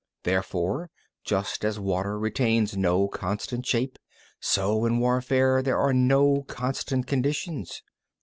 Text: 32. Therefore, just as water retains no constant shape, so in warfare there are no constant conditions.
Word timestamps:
32. 0.23 0.33
Therefore, 0.33 0.89
just 1.23 1.63
as 1.63 1.79
water 1.79 2.17
retains 2.17 2.75
no 2.75 3.07
constant 3.07 3.63
shape, 3.67 3.99
so 4.39 4.83
in 4.83 4.97
warfare 4.97 5.61
there 5.61 5.77
are 5.77 5.93
no 5.93 6.41
constant 6.47 7.05
conditions. 7.05 7.83